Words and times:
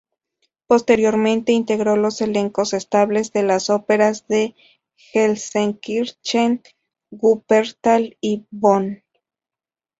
Posteriormente 0.65 1.51
integró 1.51 1.95
los 1.95 2.21
elencos 2.21 2.73
estables 2.73 3.33
de 3.33 3.43
las 3.43 3.69
operas 3.69 4.25
de 4.27 4.55
Gelsenkirchen, 4.95 6.63
Wuppertal 7.11 8.17
y 8.19 8.47
Bonn. 8.49 9.03